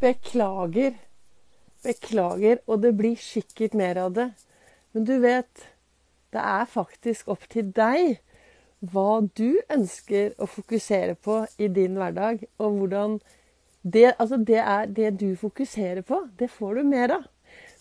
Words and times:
Beklager. 0.00 0.96
Beklager, 1.84 2.58
og 2.66 2.82
det 2.82 2.94
blir 2.96 3.16
sikkert 3.20 3.74
mer 3.74 4.00
av 4.06 4.14
det. 4.16 4.30
Men 4.92 5.06
du 5.08 5.18
vet, 5.22 5.66
det 6.32 6.42
er 6.42 6.70
faktisk 6.70 7.28
opp 7.34 7.46
til 7.50 7.70
deg 7.76 8.18
hva 8.92 9.22
du 9.38 9.60
ønsker 9.72 10.34
å 10.38 10.48
fokusere 10.50 11.14
på 11.14 11.44
i 11.58 11.68
din 11.72 11.96
hverdag, 11.98 12.44
og 12.58 12.80
hvordan 12.80 13.18
det, 13.84 14.14
altså 14.18 14.36
det 14.36 14.60
er 14.60 14.90
det 14.96 15.14
du 15.20 15.36
fokuserer 15.36 16.02
på, 16.02 16.24
det 16.38 16.50
får 16.50 16.80
du 16.80 16.82
mer 16.88 17.18
av. 17.18 17.24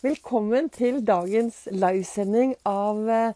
Velkommen 0.03 0.67
til 0.69 0.99
dagens 1.05 1.63
livesending 1.71 2.55
av, 2.67 3.09
eh, 3.09 3.33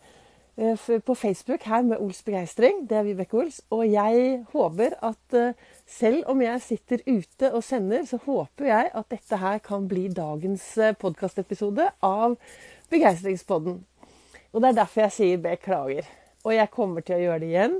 på 0.57 1.15
Facebook 1.15 1.63
her 1.63 1.83
med 1.85 1.99
Ols 2.01 2.23
begeistring. 2.25 2.87
Det 2.89 2.97
er 2.97 3.03
Vibeke 3.05 3.37
Ols. 3.37 3.59
Og 3.69 3.83
jeg 3.85 4.43
håper 4.53 4.95
at 5.05 5.33
eh, 5.37 5.53
selv 5.85 6.23
om 6.25 6.41
jeg 6.41 6.61
sitter 6.61 7.03
ute 7.05 7.51
og 7.53 7.63
sender, 7.63 8.05
så 8.05 8.17
håper 8.17 8.65
jeg 8.65 8.89
at 8.93 9.05
dette 9.11 9.37
her 9.37 9.59
kan 9.59 9.85
bli 9.87 10.07
dagens 10.09 10.63
eh, 10.77 10.95
podkastepisode 10.97 11.91
av 12.01 12.39
Begeistringspodden. 12.89 13.83
Og 14.51 14.63
det 14.63 14.71
er 14.71 14.79
derfor 14.79 15.01
jeg 15.05 15.13
sier 15.13 15.43
beklager. 15.43 16.07
Og 16.43 16.55
jeg 16.55 16.71
kommer 16.73 17.05
til 17.05 17.19
å 17.19 17.21
gjøre 17.21 17.39
det 17.43 17.51
igjen. 17.51 17.75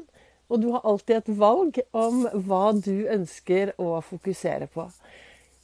Og 0.48 0.62
du 0.62 0.68
har 0.76 0.86
alltid 0.86 1.16
et 1.18 1.32
valg 1.40 1.80
om 1.98 2.28
hva 2.46 2.76
du 2.78 3.08
ønsker 3.10 3.72
å 3.82 3.96
fokusere 4.06 4.68
på. 4.70 4.86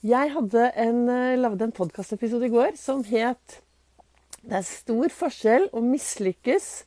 Jeg 0.02 0.34
hadde 0.34 0.72
en, 0.82 1.06
eh, 1.10 1.38
lagde 1.38 1.70
en 1.70 1.78
podkastepisode 1.78 2.50
i 2.50 2.56
går 2.58 2.74
som 2.76 3.04
het 3.04 3.62
'Det 4.42 4.58
er 4.58 4.66
stor 4.66 5.08
forskjell 5.08 5.70
å 5.72 5.80
mislykkes 5.80 6.84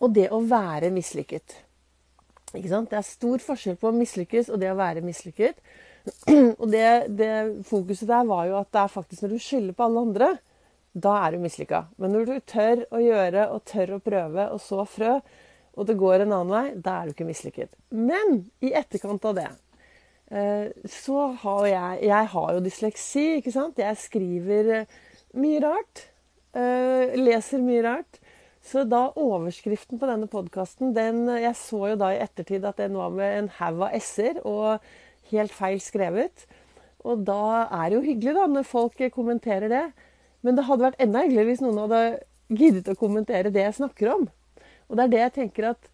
og 0.00 0.14
det 0.16 0.30
å 0.32 0.40
være 0.40 0.90
mislykket'. 0.94 1.58
Ikke 2.56 2.70
sant? 2.70 2.90
Det 2.90 2.98
er 2.98 3.06
stor 3.06 3.42
forskjell 3.44 3.78
på 3.78 3.90
å 3.90 3.94
mislykkes 3.94 4.50
og 4.50 4.58
det 4.62 4.72
å 4.72 4.78
være 4.78 5.04
mislykket. 5.06 5.60
Og 6.60 6.64
det, 6.72 7.12
det, 7.12 7.32
fokuset 7.68 8.08
der 8.08 8.24
var 8.24 8.46
jo 8.48 8.54
at 8.56 8.70
det 8.72 8.80
er 8.80 8.92
faktisk 8.94 9.22
når 9.22 9.34
du 9.34 9.42
skylder 9.44 9.76
på 9.76 9.84
alle 9.84 10.04
andre, 10.06 10.28
da 10.96 11.12
er 11.26 11.34
du 11.34 11.42
mislykka. 11.44 11.82
Men 12.00 12.14
når 12.16 12.24
du 12.26 12.46
tør 12.48 12.84
å 12.88 13.02
gjøre 13.04 13.44
og 13.52 13.66
tør 13.68 13.92
å 13.98 14.02
prøve 14.02 14.46
og 14.54 14.62
så 14.64 14.86
frø, 14.88 15.18
og 15.76 15.86
det 15.86 15.98
går 16.00 16.24
en 16.24 16.32
annen 16.32 16.54
vei, 16.54 16.64
da 16.74 16.96
er 16.96 17.10
du 17.10 17.14
ikke 17.14 17.28
mislykket. 17.28 17.76
Men 17.92 18.40
i 18.64 18.72
etterkant 18.80 19.28
av 19.28 19.36
det 19.38 19.46
eh, 20.32 20.72
så 20.88 21.28
har 21.44 21.68
jeg 21.68 22.08
Jeg 22.08 22.32
har 22.32 22.48
jo 22.56 22.64
dysleksi, 22.64 23.26
ikke 23.38 23.54
sant? 23.54 23.78
Jeg 23.78 24.00
skriver 24.00 24.72
eh, 24.80 24.98
mye 25.36 25.60
rart. 25.62 26.06
Eh, 26.56 27.14
leser 27.20 27.62
mye 27.62 27.84
rart. 27.86 28.22
Så 28.60 28.84
da 28.84 29.08
overskriften 29.16 29.98
på 29.98 30.08
denne 30.08 30.28
podkasten 30.28 30.92
Jeg 30.94 31.54
så 31.56 31.80
jo 31.92 31.96
da 32.00 32.12
i 32.12 32.20
ettertid 32.20 32.64
at 32.68 32.76
den 32.76 32.98
var 32.98 33.10
med 33.10 33.38
en 33.38 33.48
haug 33.60 33.86
av 33.88 33.94
s-er 33.96 34.40
og 34.44 34.82
helt 35.32 35.52
feil 35.52 35.80
skrevet. 35.80 36.46
Og 37.04 37.24
da 37.24 37.68
er 37.70 37.88
det 37.88 37.96
jo 37.96 38.04
hyggelig 38.04 38.34
da, 38.36 38.46
når 38.46 38.68
folk 38.68 39.00
kommenterer 39.14 39.68
det. 39.72 39.86
Men 40.42 40.56
det 40.56 40.66
hadde 40.68 40.90
vært 40.90 41.00
enda 41.00 41.24
hyggeligere 41.24 41.48
hvis 41.48 41.64
noen 41.64 41.80
hadde 41.84 42.02
giddet 42.50 42.90
å 42.90 42.98
kommentere 42.98 43.52
det 43.52 43.64
jeg 43.64 43.78
snakker 43.78 44.12
om. 44.14 44.28
Og 44.90 44.98
det 44.98 45.06
er 45.06 45.12
det 45.12 45.22
jeg 45.22 45.36
tenker 45.38 45.70
at 45.70 45.88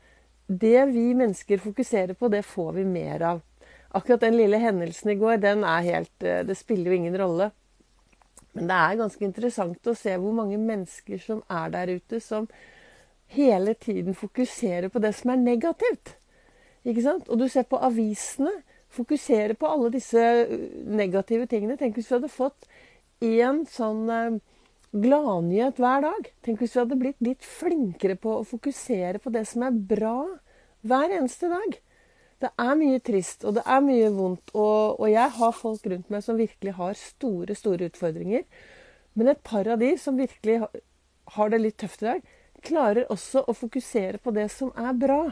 det 0.47 0.87
vi 0.93 1.11
mennesker 1.19 1.61
fokuserer 1.63 2.15
på, 2.15 2.31
det 2.31 2.45
får 2.47 2.73
vi 2.79 2.87
mer 2.89 3.23
av. 3.35 3.43
Akkurat 3.97 4.23
den 4.23 4.37
lille 4.39 4.59
hendelsen 4.63 5.13
i 5.13 5.19
går, 5.19 5.39
den 5.43 5.65
er 5.67 5.87
helt 5.87 6.25
eh, 6.27 6.43
Det 6.47 6.57
spiller 6.59 6.91
jo 6.91 6.99
ingen 6.99 7.17
rolle. 7.19 7.51
Men 8.57 8.71
det 8.71 8.77
er 8.77 9.01
ganske 9.03 9.27
interessant 9.27 9.91
å 9.91 9.95
se 9.97 10.15
hvor 10.17 10.33
mange 10.37 10.57
mennesker 10.61 11.21
som 11.21 11.43
er 11.53 11.73
der 11.75 11.93
ute, 11.99 12.21
som 12.25 12.49
hele 13.37 13.75
tiden 13.75 14.17
fokuserer 14.17 14.89
på 14.93 15.03
det 15.03 15.13
som 15.19 15.35
er 15.35 15.43
negativt. 15.43 16.15
Ikke 16.87 17.05
sant? 17.05 17.29
Og 17.29 17.41
du 17.43 17.49
ser 17.53 17.67
på 17.69 17.81
avisene. 17.83 18.53
Fokuserer 18.97 19.57
på 19.59 19.69
alle 19.69 19.91
disse 19.93 20.21
negative 20.89 21.49
tingene. 21.51 21.77
Tenk 21.77 21.99
hvis 21.99 22.09
vi 22.09 22.17
hadde 22.17 22.33
fått 22.33 22.69
én 23.21 23.65
sånn 23.69 24.07
gladnyhet 24.97 25.81
hver 25.83 26.07
dag. 26.07 26.31
Tenk 26.47 26.63
hvis 26.63 26.77
vi 26.77 26.81
hadde 26.81 27.01
blitt 27.01 27.21
litt 27.25 27.45
flinkere 27.45 28.17
på 28.21 28.39
å 28.39 28.47
fokusere 28.47 29.21
på 29.21 29.33
det 29.35 29.45
som 29.51 29.67
er 29.67 29.83
bra 29.91 30.21
hver 30.87 31.19
eneste 31.19 31.51
dag. 31.53 31.77
Det 32.43 32.51
er 32.61 32.75
mye 32.77 33.01
trist, 33.01 33.47
og 33.49 33.57
det 33.57 33.63
er 33.65 33.85
mye 33.85 34.11
vondt. 34.13 34.53
Og, 34.53 34.99
og, 35.01 35.07
jeg 35.09 35.33
har 35.39 35.55
folk 35.57 35.87
rundt 35.89 36.11
meg 36.13 36.25
som 36.25 36.37
virkelig 36.37 36.75
har 36.77 36.99
store, 37.01 37.57
store 37.57 37.89
utfordringer. 37.91 38.45
Men 39.17 39.33
et 39.33 39.41
par 39.47 39.69
av 39.73 39.81
de 39.81 39.95
som 40.01 40.19
virkelig 40.19 40.61
har 41.37 41.53
det 41.53 41.63
litt 41.63 41.79
tøft 41.81 42.05
i 42.05 42.11
dag, 42.11 42.29
klarer 42.67 43.09
også 43.13 43.47
å 43.49 43.55
fokusere 43.57 44.21
på 44.21 44.35
det 44.37 44.51
som 44.53 44.73
er 44.77 44.93
bra. 44.99 45.23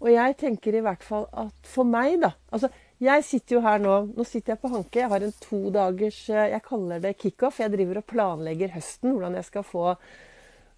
Og 0.00 0.10
jeg 0.12 0.36
tenker 0.40 0.76
i 0.76 0.82
hvert 0.84 1.04
fall 1.04 1.28
at 1.36 1.68
for 1.68 1.88
meg, 1.88 2.18
da 2.24 2.34
altså 2.52 2.70
jeg 3.02 3.24
sitter 3.28 3.58
jo 3.58 3.60
her 3.64 3.80
nå 3.82 3.94
Nå 4.16 4.24
sitter 4.24 4.54
jeg 4.54 4.60
på 4.62 4.70
Hanke. 4.72 5.02
Jeg 5.02 5.12
har 5.12 5.24
en 5.24 5.34
to 5.42 5.58
dagers 5.72 6.20
eh, 6.32 6.52
Jeg 6.54 6.64
kaller 6.64 7.02
det 7.02 7.18
kickoff. 7.20 7.60
Jeg 7.60 7.74
driver 7.74 8.00
og 8.00 8.08
planlegger 8.08 8.72
høsten. 8.72 9.12
Hvordan 9.12 9.36
jeg 9.36 9.48
skal 9.50 9.66
få 9.66 9.90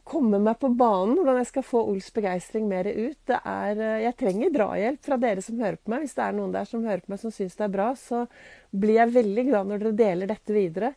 komme 0.08 0.41
meg 0.42 0.58
på 0.62 0.70
banen. 0.72 1.16
Hvordan 1.19 1.41
jeg 1.42 1.50
skal 1.50 1.66
få 1.66 1.84
Ols 1.91 2.08
begeistring 2.14 2.66
mer 2.70 2.88
ut. 2.88 3.19
Det 3.28 3.38
er, 3.38 3.84
eh, 3.84 4.02
jeg 4.06 4.19
trenger 4.24 4.56
drahjelp 4.56 5.04
fra 5.04 5.20
dere 5.20 5.44
som 5.44 5.60
hører 5.60 5.78
på 5.78 5.92
meg. 5.92 6.04
Hvis 6.04 6.16
det 6.19 6.26
er 6.26 6.36
noen 6.36 6.52
der 6.56 6.69
som 6.69 6.84
hører 6.84 7.04
på 7.04 7.14
meg 7.14 7.22
som 7.22 7.34
syns 7.34 7.56
det 7.58 7.69
er 7.69 7.76
bra, 7.76 7.92
så 7.94 8.26
blir 8.72 9.00
jeg 9.02 9.16
veldig 9.16 9.48
glad 9.50 9.70
når 9.70 9.84
dere 9.84 9.98
deler 10.02 10.32
dette 10.34 10.56
videre. 10.56 10.94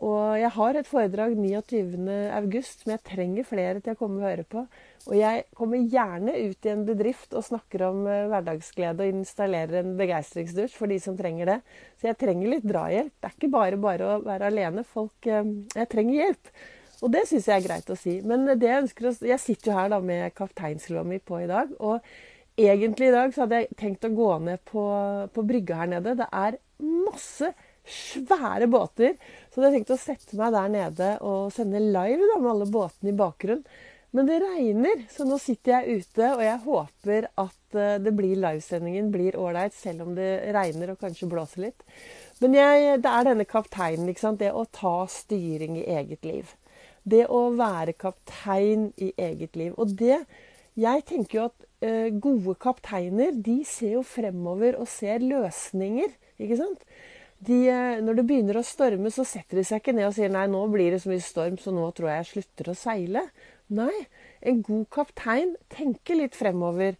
Og 0.00 0.38
jeg 0.40 0.48
har 0.54 0.76
et 0.78 0.88
foredrag 0.88 1.34
29.8 1.36 2.62
som 2.64 2.92
jeg 2.94 3.02
trenger 3.04 3.44
flere 3.44 3.82
til 3.84 3.92
å 3.92 3.98
komme 4.00 4.22
og 4.22 4.28
høre 4.30 4.46
på. 4.48 4.62
Og 5.10 5.16
jeg 5.16 5.44
kommer 5.56 5.84
gjerne 5.92 6.36
ut 6.40 6.68
i 6.68 6.72
en 6.72 6.86
bedrift 6.88 7.36
og 7.36 7.44
snakker 7.44 7.84
om 7.90 8.06
uh, 8.08 8.30
hverdagsglede 8.32 9.04
og 9.04 9.20
installerer 9.20 9.82
en 9.82 9.92
begeistringsdusj 10.00 10.78
for 10.78 10.88
de 10.88 10.96
som 11.04 11.18
trenger 11.18 11.52
det. 11.52 11.58
Så 12.00 12.08
jeg 12.08 12.20
trenger 12.20 12.54
litt 12.54 12.68
drahjelp. 12.68 13.12
Det 13.12 13.28
er 13.28 13.36
ikke 13.36 13.52
bare 13.52 13.80
bare 13.80 14.08
å 14.08 14.18
være 14.24 14.48
alene. 14.48 14.86
Folk, 14.88 15.28
uh, 15.28 15.44
jeg 15.76 15.92
trenger 15.92 16.22
hjelp. 16.22 16.54
Og 17.00 17.12
det 17.12 17.24
syns 17.28 17.48
jeg 17.48 17.60
er 17.60 17.66
greit 17.66 17.90
å 17.92 17.98
si. 17.98 18.18
Men 18.26 18.44
det 18.50 18.68
jeg 18.68 18.84
ønsker 18.84 19.08
å 19.08 19.14
Jeg 19.30 19.40
sitter 19.40 19.70
jo 19.70 19.78
her 19.78 19.92
da 19.92 20.00
med 20.04 20.34
kapteinslua 20.36 21.04
mi 21.06 21.18
på 21.18 21.40
i 21.40 21.48
dag. 21.50 21.72
Og 21.80 22.00
egentlig 22.60 23.08
i 23.08 23.14
dag 23.14 23.32
så 23.34 23.44
hadde 23.44 23.62
jeg 23.62 23.80
tenkt 23.80 24.04
å 24.04 24.14
gå 24.14 24.30
ned 24.44 24.62
på, 24.68 24.84
på 25.32 25.46
brygga 25.48 25.82
her 25.82 25.92
nede. 25.94 26.18
Det 26.20 26.28
er 26.28 26.58
masse 26.80 27.52
svære 27.90 28.68
båter. 28.70 29.16
Så 29.50 29.62
jeg 29.62 29.78
tenkte 29.78 29.94
tenkt 29.94 29.96
å 29.96 30.02
sette 30.02 30.40
meg 30.40 30.52
der 30.56 30.74
nede 30.74 31.14
og 31.26 31.54
sende 31.54 31.80
live 31.80 32.28
da, 32.34 32.36
med 32.38 32.52
alle 32.52 32.68
båtene 32.70 33.14
i 33.14 33.16
bakgrunnen. 33.16 33.64
Men 34.10 34.26
det 34.26 34.40
regner, 34.42 35.04
så 35.06 35.22
nå 35.22 35.36
sitter 35.38 35.76
jeg 35.76 36.00
ute, 36.00 36.32
og 36.34 36.40
jeg 36.42 36.62
håper 36.64 37.28
at 37.38 37.76
eh, 37.78 37.98
det 38.02 38.10
blir 38.18 38.40
livesendingen 38.42 39.12
blir 39.14 39.38
ålreit, 39.38 39.76
selv 39.76 40.02
om 40.02 40.16
det 40.16 40.50
regner 40.50 40.90
og 40.90 40.98
kanskje 40.98 41.28
blåser 41.30 41.68
litt. 41.68 41.84
Men 42.42 42.56
jeg, 42.58 42.96
det 43.04 43.12
er 43.12 43.28
denne 43.28 43.46
kapteinen, 43.46 44.10
ikke 44.10 44.24
sant? 44.24 44.42
det 44.42 44.50
å 44.50 44.66
ta 44.66 45.04
styring 45.06 45.78
i 45.78 45.86
eget 45.94 46.26
liv. 46.26 46.50
Det 47.08 47.24
å 47.32 47.48
være 47.56 47.96
kaptein 47.98 48.90
i 49.00 49.12
eget 49.16 49.56
liv. 49.56 49.74
Og 49.76 49.96
det 49.98 50.24
Jeg 50.80 51.02
tenker 51.04 51.36
jo 51.36 51.44
at 51.48 51.64
uh, 51.84 52.08
gode 52.22 52.54
kapteiner, 52.62 53.34
de 53.34 53.58
ser 53.66 53.96
jo 53.98 54.04
fremover 54.06 54.78
og 54.78 54.86
ser 54.88 55.18
løsninger, 55.18 56.12
ikke 56.38 56.56
sant? 56.60 56.84
De, 57.42 57.58
uh, 57.66 57.98
når 58.00 58.20
det 58.20 58.24
begynner 58.28 58.60
å 58.60 58.64
storme, 58.64 59.10
så 59.12 59.26
setter 59.26 59.58
de 59.58 59.64
seg 59.66 59.82
ikke 59.82 59.96
ned 59.96 60.06
og 60.06 60.14
sier 60.16 60.30
nei, 60.32 60.46
nå 60.48 60.62
blir 60.72 60.94
det 60.94 61.02
så 61.02 61.10
mye 61.10 61.24
storm, 61.24 61.58
så 61.60 61.74
nå 61.74 61.88
tror 61.96 62.12
jeg 62.12 62.22
jeg 62.22 62.30
slutter 62.30 62.70
å 62.70 62.76
seile. 62.78 63.24
Nei, 63.80 63.96
en 64.46 64.62
god 64.66 64.86
kaptein 64.94 65.56
tenker 65.74 66.22
litt 66.22 66.38
fremover. 66.38 66.96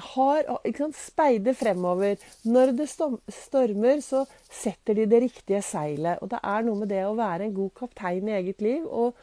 Har, 0.00 0.48
sant, 0.74 0.96
speider 0.98 1.54
fremover. 1.54 2.18
Når 2.42 2.74
det 2.78 2.88
stormer, 2.90 4.02
så 4.02 4.24
setter 4.50 4.98
de 4.98 5.06
det 5.10 5.22
riktige 5.28 5.62
seilet. 5.62 6.18
Og 6.22 6.32
det 6.32 6.42
er 6.42 6.66
noe 6.66 6.82
med 6.82 6.90
det 6.90 7.04
å 7.06 7.16
være 7.18 7.48
en 7.48 7.56
god 7.56 7.74
kaptein 7.78 8.28
i 8.28 8.36
eget 8.40 8.64
liv. 8.64 8.84
Og 8.84 9.14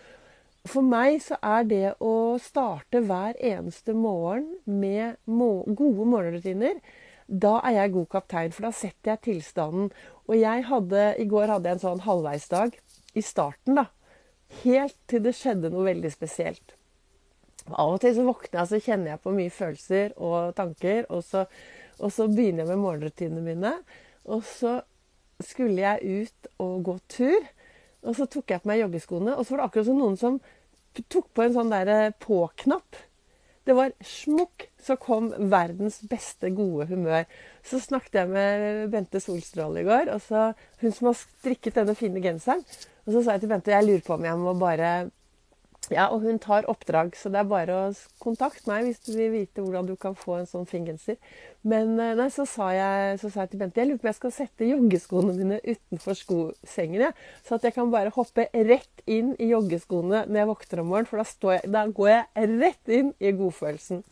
for 0.70 0.86
meg 0.86 1.20
så 1.26 1.40
er 1.44 1.68
det 1.68 1.86
å 2.00 2.16
starte 2.42 3.02
hver 3.04 3.36
eneste 3.38 3.96
morgen 3.98 4.48
med 4.66 5.20
må 5.26 5.54
gode 5.68 6.08
morgenrutiner 6.08 6.80
da 7.32 7.62
er 7.64 7.78
jeg 7.78 7.94
god 7.96 8.08
kaptein, 8.12 8.52
for 8.52 8.68
da 8.68 8.74
setter 8.76 9.14
jeg 9.14 9.24
tilstanden. 9.28 9.90
Og 10.28 10.36
jeg 10.36 10.66
hadde, 10.68 11.04
i 11.16 11.26
går 11.32 11.54
hadde 11.54 11.70
jeg 11.70 11.80
en 11.80 11.86
sånn 11.86 12.04
halvveisdag 12.04 12.76
i 13.16 13.24
starten, 13.24 13.80
da. 13.80 13.88
Helt 14.66 14.98
til 15.08 15.24
det 15.24 15.34
skjedde 15.38 15.72
noe 15.72 15.88
veldig 15.88 16.12
spesielt. 16.12 16.76
Av 17.70 17.94
og 17.94 18.00
til 18.02 18.16
så 18.18 18.26
våkner 18.26 18.62
jeg, 18.62 18.70
så 18.72 18.80
kjenner 18.82 19.14
jeg 19.14 19.22
på 19.24 19.34
mye 19.36 19.54
følelser 19.54 20.16
og 20.18 20.56
tanker. 20.58 21.06
Og 21.14 21.24
så, 21.28 21.46
og 22.00 22.14
så 22.14 22.28
begynner 22.32 22.64
jeg 22.64 22.72
med 22.74 22.82
morgenrutinene 22.82 23.44
mine. 23.46 23.76
Og 24.26 24.42
så 24.48 24.80
skulle 25.46 25.82
jeg 25.82 26.26
ut 26.26 26.52
og 26.62 26.82
gå 26.88 26.98
tur. 27.12 27.52
Og 28.02 28.18
så 28.18 28.26
tok 28.26 28.50
jeg 28.50 28.64
på 28.64 28.72
meg 28.72 28.82
joggeskoene, 28.82 29.36
og 29.38 29.46
så 29.46 29.54
var 29.54 29.62
det 29.62 29.70
akkurat 29.70 29.88
som 29.92 30.02
noen 30.02 30.18
som 30.18 30.42
tok 31.06 31.28
på 31.38 31.46
en 31.46 31.54
sånn 31.54 31.72
der 31.72 32.14
på-knapp. 32.22 32.98
Det 33.70 33.76
var 33.78 33.94
smukk, 34.02 34.66
så 34.82 34.96
kom 34.98 35.28
verdens 35.52 36.00
beste 36.10 36.50
gode 36.58 36.88
humør. 36.90 37.28
Så 37.62 37.78
snakket 37.84 38.24
jeg 38.24 38.32
med 38.32 38.90
Bente 38.94 39.22
Solstråle 39.22 39.84
i 39.84 39.86
går, 39.86 40.10
og 40.16 40.24
så, 40.26 40.48
hun 40.82 40.96
som 40.98 41.12
har 41.12 41.20
strikket 41.20 41.78
denne 41.78 41.94
fine 41.98 42.24
genseren. 42.24 42.66
Og 43.06 43.14
så 43.14 43.22
sa 43.22 43.36
jeg 43.38 43.46
til 43.46 43.54
Bente 43.54 43.74
jeg 43.74 43.86
lurer 43.86 44.06
på 44.08 44.18
om 44.18 44.26
jeg 44.26 44.42
må 44.42 44.56
bare 44.58 44.92
Ja, 45.90 46.06
og 46.14 46.22
hun 46.22 46.38
tar 46.40 46.68
oppdrag, 46.70 47.16
så 47.18 47.28
det 47.34 47.40
er 47.42 47.48
bare 47.50 47.74
å 47.74 47.88
kontakte 48.22 48.70
meg 48.70 48.86
hvis 48.86 49.00
du 49.02 49.16
vil 49.16 49.32
vite 49.34 49.64
hvordan 49.64 49.88
du 49.90 49.96
kan 50.00 50.14
få 50.16 50.38
en 50.38 50.48
sånn 50.48 50.68
fingenser. 50.70 51.18
Men 51.68 51.96
eh, 52.00 52.14
nei, 52.16 52.28
så 52.32 52.46
sa, 52.48 52.70
jeg, 52.76 53.18
så 53.20 53.32
sa 53.34 53.44
jeg 53.44 53.52
til 53.52 53.64
Bente 53.64 53.82
jeg 53.82 53.90
lurer 53.90 54.00
på 54.00 54.06
om 54.06 54.12
jeg 54.12 54.20
skal 54.20 54.34
sette 54.36 54.70
joggeskoene 54.70 55.34
mine 55.36 55.58
utenfor 55.66 56.16
skosengen. 56.20 57.08
Ja, 57.08 57.10
så 57.48 57.58
at 57.58 57.66
jeg 57.66 57.76
kan 57.76 57.92
bare 57.92 58.14
hoppe 58.14 58.46
rett 58.54 59.04
inn 59.10 59.34
i 59.42 59.50
joggeskoene 59.50 60.24
når 60.30 60.42
jeg 60.44 60.50
våkner 60.52 60.84
om 60.84 60.92
morgenen. 60.94 61.10
For 61.10 61.24
da, 61.24 61.58
jeg, 61.58 61.74
da 61.74 61.84
går 62.00 62.12
jeg 62.14 62.52
rett 62.62 62.96
inn 63.00 63.12
i 63.18 63.34
godfølelsen. 63.42 64.06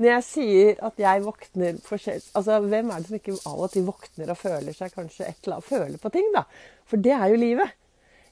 Når 0.00 0.12
jeg 0.14 0.26
sier 0.30 0.82
at 0.88 1.04
jeg 1.04 1.26
våkner 1.26 1.82
forskjell... 1.84 2.24
Altså, 2.40 2.56
hvem 2.64 2.90
er 2.90 3.04
det 3.04 3.10
som 3.12 3.20
ikke 3.20 3.36
av 3.52 3.66
og 3.66 3.74
til 3.76 3.84
våkner 3.86 4.32
og 4.32 4.40
føler 4.40 4.74
seg 4.74 4.96
kanskje 4.96 5.28
et 5.28 5.44
eller 5.44 5.60
annet 5.60 5.68
Føler 5.70 6.00
på 6.00 6.12
ting, 6.16 6.32
da? 6.34 6.46
For 6.88 7.04
det 7.04 7.12
er 7.14 7.28
jo 7.30 7.38
livet. 7.44 7.76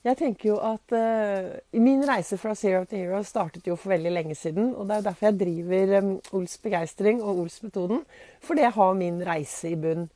Jeg 0.06 0.18
tenker 0.20 0.52
jo 0.52 0.58
at 0.62 0.94
uh, 0.94 1.80
Min 1.82 2.04
reise 2.06 2.38
fra 2.38 2.54
Zero 2.58 2.84
to 2.86 2.96
Hero 2.98 3.18
startet 3.26 3.66
jo 3.66 3.74
for 3.76 3.92
veldig 3.94 4.12
lenge 4.14 4.36
siden. 4.38 4.70
Og 4.76 4.86
det 4.88 4.98
er 4.98 5.08
derfor 5.08 5.28
jeg 5.28 5.40
driver 5.40 5.96
um, 5.98 6.12
Ols 6.38 6.54
begeistring 6.62 7.22
og 7.22 7.42
Ols-metoden. 7.42 8.04
For 8.44 8.58
det 8.58 8.70
har 8.76 8.94
min 8.98 9.18
reise 9.26 9.72
i 9.72 9.78
bunn. 9.80 10.06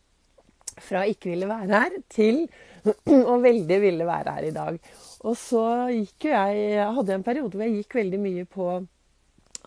Fra 0.81 1.02
ikke 1.05 1.34
ville 1.34 1.50
være 1.50 1.82
her 1.82 1.99
til 2.12 2.44
å 3.32 3.37
veldig 3.43 3.81
ville 3.82 4.06
være 4.08 4.37
her 4.38 4.49
i 4.49 4.55
dag. 4.55 4.79
Og 5.26 5.37
så 5.38 5.67
gikk 5.93 6.29
jo 6.29 6.34
jeg 6.34 6.64
Jeg 6.73 6.96
hadde 6.99 7.19
en 7.19 7.26
periode 7.26 7.58
hvor 7.58 7.67
jeg 7.67 7.82
gikk 7.82 7.99
veldig 8.00 8.23
mye 8.23 8.49
på 8.49 8.70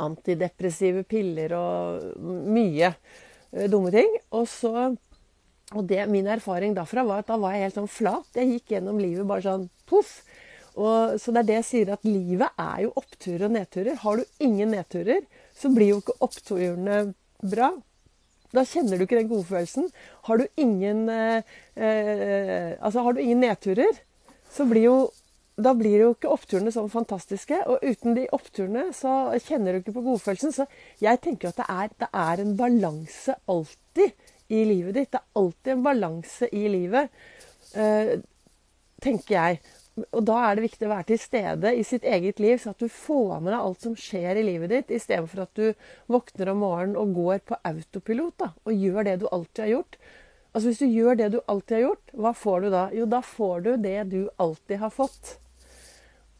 antidepressive 0.05 1.05
piller 1.07 1.53
og 1.55 2.23
mye 2.23 2.95
uh, 2.95 3.67
dumme 3.67 3.91
ting. 3.91 4.15
Og 4.31 4.47
så 4.47 4.93
og 5.73 5.87
det, 5.89 6.03
min 6.07 6.27
erfaring 6.29 6.75
derfra 6.77 7.01
var 7.03 7.23
at 7.23 7.29
da 7.31 7.39
var 7.41 7.55
jeg 7.55 7.65
helt 7.65 7.79
sånn 7.79 7.89
flat. 7.89 8.27
Jeg 8.37 8.51
gikk 8.51 8.75
gjennom 8.75 8.99
livet 9.01 9.25
bare 9.27 9.43
sånn 9.43 9.65
poff. 9.89 10.19
Så 10.75 11.31
det 11.31 11.39
er 11.39 11.47
det 11.47 11.55
jeg 11.61 11.65
sier, 11.69 11.89
at 11.95 12.03
livet 12.03 12.51
er 12.59 12.81
jo 12.83 12.89
oppturer 12.99 13.45
og 13.47 13.53
nedturer. 13.55 13.95
Har 14.01 14.19
du 14.19 14.41
ingen 14.43 14.73
nedturer, 14.75 15.21
så 15.55 15.71
blir 15.71 15.93
jo 15.93 16.01
ikke 16.01 16.17
oppturene 16.25 16.97
bra. 17.39 17.69
Da 18.55 18.63
kjenner 18.67 18.97
du 18.97 19.05
ikke 19.05 19.19
den 19.19 19.31
godfølelsen. 19.31 19.89
Har 20.27 20.39
du 20.39 20.47
ingen, 20.55 21.07
eh, 21.09 21.43
eh, 21.75 22.75
altså 22.79 23.03
har 23.03 23.13
du 23.13 23.21
ingen 23.21 23.39
nedturer, 23.39 24.01
så 24.51 24.65
blir 24.65 24.83
jo 24.83 24.97
da 25.55 25.71
blir 25.71 26.01
jo 26.01 26.09
ikke 26.11 26.31
oppturene 26.35 26.71
sånn 26.71 26.89
fantastiske. 26.91 27.61
Og 27.71 27.79
uten 27.83 28.15
de 28.17 28.27
oppturene 28.35 28.89
så 28.93 29.31
kjenner 29.39 29.71
du 29.71 29.79
ikke 29.79 29.95
på 29.95 30.03
godfølelsen. 30.03 30.51
Så 30.51 30.65
jeg 30.99 31.21
tenker 31.23 31.53
at 31.53 31.61
det 31.61 31.67
er, 31.71 31.93
det 32.03 32.09
er 32.11 32.43
en 32.43 32.57
balanse 32.59 33.37
alltid 33.47 34.11
i 34.51 34.65
livet 34.67 34.97
ditt. 34.97 35.11
Det 35.13 35.21
er 35.21 35.39
alltid 35.39 35.71
en 35.71 35.85
balanse 35.85 36.49
i 36.51 36.65
livet, 36.67 37.09
eh, 37.73 38.19
tenker 38.99 39.35
jeg. 39.37 39.61
Og 39.95 40.25
da 40.27 40.41
er 40.43 40.57
det 40.57 40.65
viktig 40.65 40.87
å 40.89 40.91
være 40.91 41.07
til 41.13 41.19
stede 41.21 41.71
i 41.79 41.83
sitt 41.87 42.03
eget 42.03 42.41
liv, 42.43 42.57
så 42.59 42.73
at 42.73 42.83
du 42.83 42.91
får 42.91 43.39
med 43.39 43.53
deg 43.53 43.61
alt 43.61 43.85
som 43.85 43.95
skjer 43.95 44.41
i 44.41 44.43
livet 44.43 44.73
ditt, 44.73 44.91
istedenfor 44.97 45.45
at 45.45 45.55
du 45.55 45.87
våkner 46.11 46.51
om 46.51 46.59
morgenen 46.65 46.99
og 46.99 47.13
går 47.15 47.45
på 47.47 47.59
autopilot 47.71 48.35
da, 48.43 48.49
og 48.67 48.85
gjør 48.85 49.07
det 49.07 49.17
du 49.21 49.27
alltid 49.29 49.63
har 49.63 49.71
gjort. 49.77 49.99
Altså 50.51 50.71
Hvis 50.71 50.81
du 50.83 50.87
gjør 50.87 51.19
det 51.19 51.29
du 51.31 51.39
alltid 51.51 51.77
har 51.77 51.85
gjort, 51.85 52.11
hva 52.15 52.33
får 52.35 52.65
du 52.65 52.69
da? 52.75 52.83
Jo, 52.95 53.07
da 53.11 53.21
får 53.23 53.63
du 53.63 53.71
det 53.85 53.97
du 54.11 54.19
alltid 54.35 54.83
har 54.83 54.91
fått. 54.95 55.33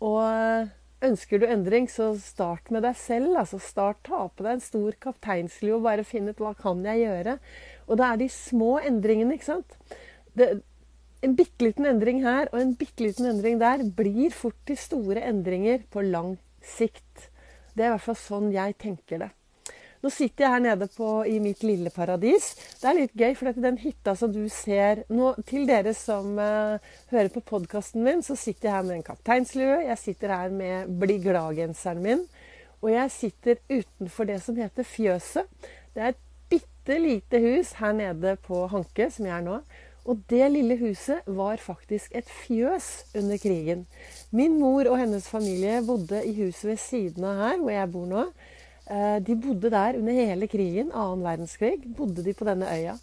Og 0.03 0.19
eh, 0.23 0.69
ønsker 1.03 1.39
du 1.39 1.47
endring, 1.47 1.87
så 1.91 2.13
start 2.19 2.71
med 2.71 2.83
deg 2.87 2.95
selv. 2.99 3.35
altså 3.39 3.59
Start, 3.59 4.03
Ta 4.07 4.27
på 4.27 4.45
deg 4.45 4.57
en 4.57 4.63
stor 4.63 4.95
kapteinslue 5.03 5.79
og 5.79 5.87
bare 5.87 6.07
finn 6.07 6.31
ut 6.31 6.39
hva 6.43 6.53
kan 6.59 6.83
jeg 6.87 7.03
gjøre. 7.03 7.39
Og 7.87 7.99
det 7.99 8.07
er 8.07 8.21
de 8.23 8.29
små 8.31 8.77
endringene, 8.83 9.35
ikke 9.35 9.51
sant. 9.51 9.75
Det, 10.35 10.57
en 11.25 11.35
bitte 11.37 11.65
liten 11.65 11.87
endring 11.89 12.21
her 12.25 12.51
og 12.51 12.59
en 12.61 12.75
bitte 12.77 13.07
liten 13.07 13.29
endring 13.29 13.57
der 13.61 13.83
blir 13.97 14.33
fort 14.35 14.57
til 14.67 14.77
store 14.79 15.23
endringer 15.25 15.81
på 15.91 16.03
lang 16.05 16.35
sikt. 16.65 17.31
Det 17.73 17.83
er 17.83 17.89
i 17.89 17.95
hvert 17.95 18.05
fall 18.05 18.19
sånn 18.19 18.53
jeg 18.53 18.77
tenker 18.81 19.25
det. 19.25 19.31
Nå 20.05 20.11
sitter 20.13 20.45
jeg 20.45 20.53
her 20.53 20.61
nede 20.61 20.85
på, 20.93 21.07
i 21.25 21.39
mitt 21.41 21.63
lille 21.65 21.89
paradis. 21.89 22.51
Det 22.77 22.85
er 22.85 22.97
litt 22.99 23.15
gøy, 23.17 23.31
for 23.39 23.57
den 23.57 23.79
hytta 23.81 24.13
som 24.13 24.29
du 24.29 24.43
ser 24.53 25.01
nå, 25.09 25.31
Til 25.49 25.65
dere 25.65 25.95
som 25.97 26.35
uh, 26.37 26.77
hører 27.09 27.31
på 27.33 27.41
podkasten 27.41 28.05
min, 28.05 28.21
så 28.21 28.37
sitter 28.37 28.69
jeg 28.69 28.75
her 28.75 28.85
med 28.85 28.99
en 28.99 29.07
kapteinslue. 29.07 29.79
Jeg 29.87 29.97
sitter 29.97 30.35
her 30.35 30.53
med 30.53 30.93
Bli 31.01 31.17
glad-genseren 31.23 32.05
min. 32.05 32.21
Og 32.83 32.91
jeg 32.93 33.15
sitter 33.15 33.57
utenfor 33.71 34.29
det 34.29 34.37
som 34.45 34.61
heter 34.61 34.85
Fjøset. 34.85 35.49
Det 35.95 36.03
er 36.03 36.13
et 36.13 36.21
bitte 36.53 36.99
lite 37.01 37.41
hus 37.41 37.73
her 37.79 37.97
nede 37.97 38.35
på 38.45 38.67
Hanke, 38.69 39.09
som 39.09 39.25
jeg 39.25 39.39
er 39.39 39.47
nå. 39.47 39.57
Og 40.05 40.21
det 40.29 40.45
lille 40.53 40.77
huset 40.77 41.25
var 41.25 41.61
faktisk 41.61 42.13
et 42.13 42.27
fjøs 42.29 42.89
under 43.17 43.39
krigen. 43.41 43.85
Min 44.29 44.59
mor 44.61 44.85
og 44.91 44.99
hennes 45.01 45.25
familie 45.29 45.81
bodde 45.85 46.21
i 46.25 46.35
huset 46.43 46.69
ved 46.69 46.81
siden 46.81 47.25
av 47.25 47.41
her, 47.41 47.57
hvor 47.61 47.73
jeg 47.73 47.91
bor 47.93 48.05
nå. 48.11 48.25
Eh, 48.85 49.17
de 49.25 49.37
bodde 49.41 49.71
der 49.73 49.97
under 49.97 50.13
hele 50.13 50.47
krigen, 50.47 50.91
annen 50.93 51.25
verdenskrig, 51.25 51.79
bodde 51.97 52.25
de 52.25 52.35
på 52.37 52.45
denne 52.45 52.69
øya. 52.69 52.99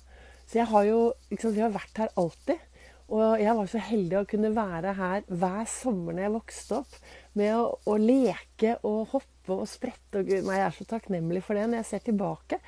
Så 0.47 0.61
jeg 0.61 0.69
har 0.71 0.87
jo, 0.87 1.01
liksom, 1.33 1.57
vi 1.57 1.65
har 1.65 1.75
vært 1.75 2.05
her 2.05 2.15
alltid. 2.21 2.69
Og 3.13 3.43
jeg 3.43 3.57
var 3.59 3.69
så 3.69 3.81
heldig 3.83 4.17
å 4.23 4.29
kunne 4.29 4.55
være 4.57 4.95
her 4.97 5.25
hver 5.29 5.67
sommer 5.69 6.15
når 6.15 6.25
jeg 6.25 6.35
vokste 6.37 6.79
opp. 6.79 6.95
Med 7.37 7.53
å, 7.59 7.67
å 7.85 7.97
leke 8.01 8.77
og 8.89 9.11
hoppe 9.13 9.57
og 9.59 9.67
sprette. 9.69 10.21
Og 10.21 10.31
Gud, 10.31 10.47
jeg 10.47 10.63
er 10.63 10.77
så 10.77 10.87
takknemlig 10.89 11.43
for 11.45 11.59
det 11.59 11.67
når 11.67 11.83
jeg 11.83 11.91
ser 11.91 12.05
tilbake. 12.07 12.61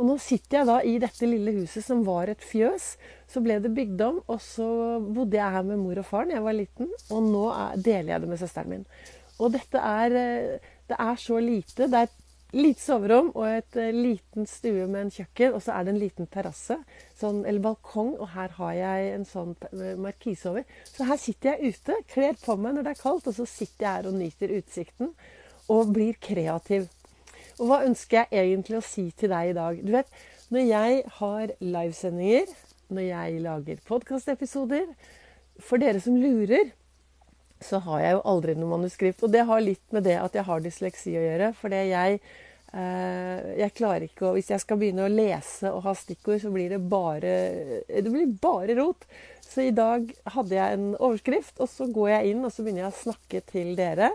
Og 0.00 0.06
nå 0.08 0.16
sitter 0.16 0.62
jeg 0.62 0.68
da 0.70 0.78
i 0.80 0.94
dette 1.02 1.28
lille 1.28 1.52
huset 1.58 1.84
som 1.84 2.00
var 2.06 2.30
et 2.32 2.40
fjøs. 2.40 2.94
Så 3.28 3.42
ble 3.44 3.58
det 3.60 3.74
bygd 3.76 4.00
om, 4.06 4.22
og 4.32 4.40
så 4.40 4.66
bodde 5.04 5.36
jeg 5.36 5.56
her 5.56 5.66
med 5.68 5.82
mor 5.82 6.00
og 6.00 6.06
faren 6.08 6.32
jeg 6.32 6.44
var 6.46 6.56
liten. 6.56 6.88
Og 7.12 7.26
nå 7.26 7.44
er, 7.52 7.76
deler 7.76 8.14
jeg 8.14 8.22
det 8.24 8.30
med 8.30 8.40
søsteren 8.40 8.72
min. 8.72 8.86
Og 9.40 9.52
dette 9.52 9.82
er, 9.84 10.16
eh, 10.16 10.72
det 10.88 10.96
er 10.96 11.20
så 11.20 11.36
lite. 11.44 11.84
Det 11.84 12.00
er 12.00 12.08
et 12.08 12.16
lite 12.56 12.82
soverom 12.82 13.28
og 13.34 13.44
et 13.46 13.76
uh, 13.78 13.90
liten 13.94 14.48
stue 14.48 14.86
med 14.90 15.04
en 15.04 15.12
kjøkken. 15.14 15.56
Og 15.56 15.64
så 15.64 15.74
er 15.76 15.84
det 15.84 15.92
en 15.94 16.00
liten 16.00 16.30
terrasse, 16.32 16.78
sånn, 17.20 17.42
eller 17.44 17.64
balkong, 17.64 18.14
og 18.18 18.32
her 18.34 18.56
har 18.56 18.72
jeg 18.78 19.10
en 19.14 19.26
sånn 19.28 19.52
markise 20.00 20.50
over. 20.50 20.64
Så 20.88 21.06
her 21.08 21.20
sitter 21.20 21.52
jeg 21.52 21.76
ute, 21.76 21.98
kler 22.10 22.40
på 22.40 22.56
meg 22.56 22.78
når 22.78 22.88
det 22.88 22.96
er 22.96 23.02
kaldt, 23.02 23.28
og 23.28 23.36
så 23.36 23.46
sitter 23.48 23.86
jeg 23.86 23.98
her 23.98 24.10
og 24.10 24.16
nyter 24.18 24.56
utsikten. 24.58 25.12
Og 25.70 25.92
blir 25.94 26.16
kreativ. 26.18 26.88
Og 27.60 27.68
hva 27.68 27.82
ønsker 27.84 28.24
jeg 28.24 28.40
egentlig 28.40 28.78
å 28.78 28.84
si 28.84 29.10
til 29.20 29.32
deg 29.34 29.50
i 29.50 29.56
dag? 29.56 29.80
Du 29.84 29.92
vet, 29.92 30.20
når 30.50 30.66
jeg 30.66 31.00
har 31.20 31.54
livesendinger, 31.60 32.52
når 32.90 33.06
jeg 33.06 33.42
lager 33.44 33.82
podkastepisoder 33.86 34.88
For 35.62 35.78
dere 35.78 36.00
som 36.02 36.16
lurer, 36.16 36.72
så 37.60 37.78
har 37.84 38.00
jeg 38.00 38.14
jo 38.16 38.22
aldri 38.32 38.54
noe 38.56 38.72
manuskript. 38.72 39.20
Og 39.26 39.32
det 39.34 39.44
har 39.44 39.60
litt 39.60 39.84
med 39.92 40.06
det 40.08 40.16
at 40.16 40.38
jeg 40.38 40.46
har 40.48 40.62
dysleksi 40.64 41.12
å 41.20 41.24
gjøre. 41.26 41.50
For 41.58 41.76
jeg, 41.76 42.20
eh, 42.72 43.50
jeg 43.60 43.76
klarer 43.76 44.06
ikke 44.08 44.30
å 44.30 44.34
Hvis 44.38 44.48
jeg 44.54 44.64
skal 44.64 44.80
begynne 44.80 45.04
å 45.04 45.12
lese 45.12 45.68
og 45.68 45.84
ha 45.84 45.92
stikkord, 45.92 46.40
så 46.40 46.54
blir 46.54 46.72
det 46.72 46.80
bare, 46.80 47.34
det 47.84 48.08
blir 48.08 48.32
bare 48.40 48.78
rot. 48.80 49.04
Så 49.44 49.68
i 49.68 49.74
dag 49.76 50.08
hadde 50.32 50.56
jeg 50.56 50.78
en 50.78 50.94
overskrift, 50.96 51.60
og 51.60 51.68
så 51.68 51.90
går 51.92 52.14
jeg 52.14 52.32
inn 52.32 52.46
og 52.46 52.54
så 52.54 52.64
begynner 52.64 52.86
jeg 52.86 52.94
å 52.94 53.02
snakke 53.04 53.44
til 53.52 53.74
dere. 53.76 54.14